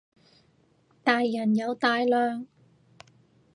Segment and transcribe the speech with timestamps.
[1.03, 2.47] 大人有大量